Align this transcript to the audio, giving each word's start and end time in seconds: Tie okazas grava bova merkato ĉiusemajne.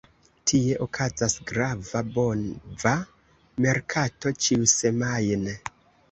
Tie 0.51 0.75
okazas 0.83 1.33
grava 1.49 2.01
bova 2.15 2.93
merkato 3.65 4.31
ĉiusemajne. 4.47 5.55